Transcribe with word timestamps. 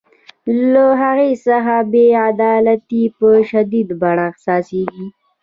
له 0.73 0.85
هغې 1.01 1.31
څخه 1.45 1.75
بې 1.91 2.05
عدالتي 2.29 3.03
په 3.17 3.27
شدیده 3.49 3.93
بڼه 4.01 4.23
احساسیږي. 4.29 5.05